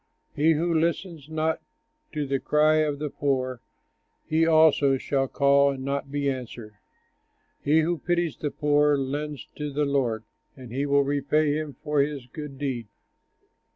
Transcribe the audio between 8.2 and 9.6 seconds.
the poor, lends